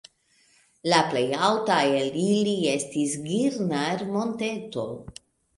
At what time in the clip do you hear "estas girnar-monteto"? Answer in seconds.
2.71-4.91